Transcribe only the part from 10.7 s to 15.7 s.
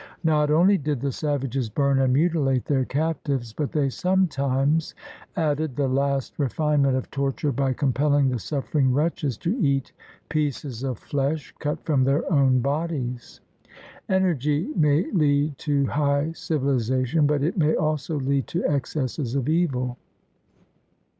of flesh cut from their own bodies. Energy may lead